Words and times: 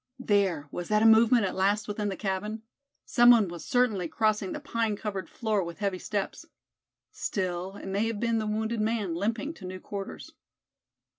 There, 0.25 0.67
was 0.71 0.87
that 0.87 1.03
a 1.03 1.05
movement 1.05 1.45
at 1.45 1.53
last 1.53 1.87
within 1.87 2.09
the 2.09 2.15
cabin? 2.17 2.63
Some 3.05 3.29
one 3.29 3.47
was 3.49 3.63
certainly 3.63 4.07
crossing 4.07 4.51
the 4.51 4.59
pine 4.59 4.95
covered 4.95 5.29
floor 5.29 5.63
with 5.63 5.77
heavy 5.77 5.99
steps. 5.99 6.43
Still, 7.11 7.75
it 7.75 7.85
may 7.85 8.07
have 8.07 8.19
been 8.19 8.39
the 8.39 8.47
wounded 8.47 8.81
man, 8.81 9.13
limping 9.13 9.53
to 9.53 9.65
new 9.67 9.79
quarters. 9.79 10.33